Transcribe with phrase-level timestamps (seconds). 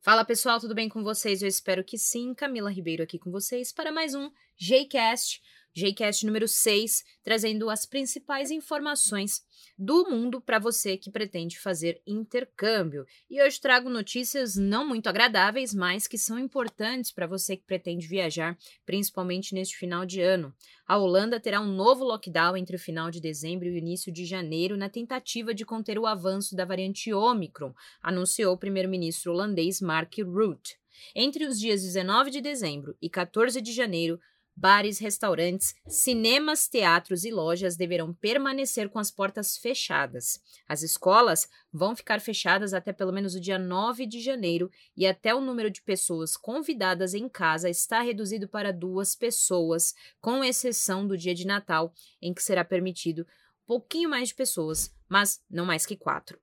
[0.00, 1.42] Fala pessoal, tudo bem com vocês?
[1.42, 2.32] Eu espero que sim.
[2.32, 5.42] Camila Ribeiro aqui com vocês para mais um Jcast,
[5.78, 9.44] Jcast número 6, trazendo as principais informações
[9.78, 13.06] do mundo para você que pretende fazer intercâmbio.
[13.30, 18.08] E hoje trago notícias não muito agradáveis, mas que são importantes para você que pretende
[18.08, 20.52] viajar, principalmente neste final de ano.
[20.84, 24.24] A Holanda terá um novo lockdown entre o final de dezembro e o início de
[24.24, 30.14] janeiro na tentativa de conter o avanço da variante Omicron, anunciou o primeiro-ministro holandês Mark
[30.18, 30.76] Rutte.
[31.14, 34.18] Entre os dias 19 de dezembro e 14 de janeiro,
[34.58, 40.40] bares, restaurantes, cinemas, teatros e lojas deverão permanecer com as portas fechadas.
[40.68, 45.32] As escolas vão ficar fechadas até pelo menos o dia 9 de janeiro e até
[45.32, 51.16] o número de pessoas convidadas em casa está reduzido para duas pessoas, com exceção do
[51.16, 53.24] dia de Natal, em que será permitido
[53.64, 56.40] pouquinho mais de pessoas, mas não mais que quatro.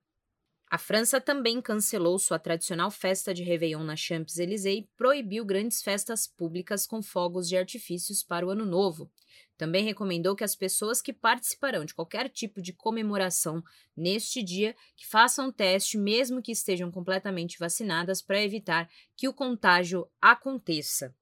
[0.68, 6.26] A França também cancelou sua tradicional festa de Réveillon na Champs-Élysées e proibiu grandes festas
[6.26, 9.08] públicas com fogos de artifícios para o Ano Novo.
[9.56, 13.62] Também recomendou que as pessoas que participarão de qualquer tipo de comemoração
[13.96, 20.08] neste dia que façam teste, mesmo que estejam completamente vacinadas, para evitar que o contágio
[20.20, 21.14] aconteça.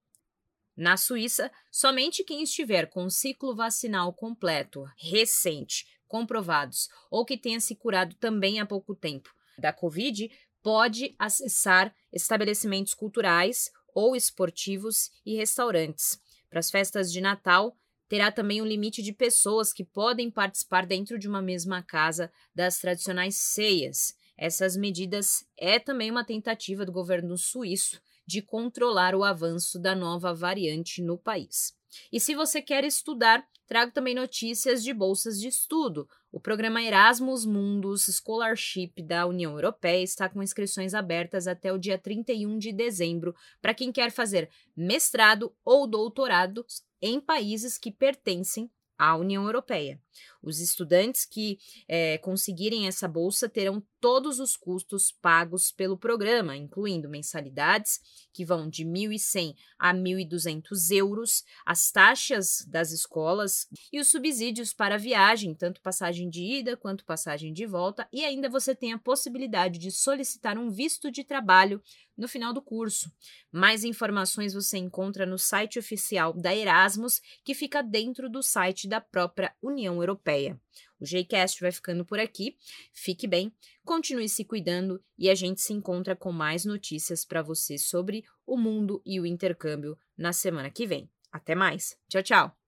[0.77, 7.59] Na Suíça, somente quem estiver com o ciclo vacinal completo, recente, comprovados ou que tenha
[7.59, 10.31] se curado também há pouco tempo da Covid
[10.63, 16.21] pode acessar estabelecimentos culturais ou esportivos e restaurantes.
[16.49, 17.77] Para as festas de Natal,
[18.09, 22.79] terá também um limite de pessoas que podem participar dentro de uma mesma casa das
[22.79, 24.15] tradicionais ceias.
[24.39, 30.33] Essas medidas é também uma tentativa do governo suíço de controlar o avanço da nova
[30.33, 31.75] variante no país.
[32.13, 36.09] E se você quer estudar, trago também notícias de bolsas de estudo.
[36.31, 41.99] O programa Erasmus Mundus Scholarship da União Europeia está com inscrições abertas até o dia
[41.99, 46.67] 31 de dezembro para quem quer fazer mestrado ou doutorado
[47.01, 50.01] em países que pertencem à União Europeia.
[50.45, 57.09] Os estudantes que é, conseguirem essa bolsa terão todos os custos pagos pelo programa, incluindo
[57.09, 58.01] mensalidades
[58.35, 64.97] que vão de 1.100 a 1.200 euros, as taxas das escolas e os subsídios para
[64.97, 68.99] a viagem, tanto passagem de ida quanto passagem de volta, e ainda você tem a
[68.99, 71.83] possibilidade de solicitar um visto de trabalho
[72.17, 73.11] no final do curso.
[73.51, 79.01] Mais informações você encontra no site oficial da Erasmus, que fica dentro do site da
[79.01, 80.34] própria União Europeia.
[80.35, 80.61] Europeia.
[81.01, 82.57] O Jcast vai ficando por aqui.
[82.93, 83.53] Fique bem,
[83.85, 88.57] continue se cuidando e a gente se encontra com mais notícias para você sobre o
[88.57, 91.11] mundo e o intercâmbio na semana que vem.
[91.33, 91.97] Até mais.
[92.09, 92.64] Tchau, tchau.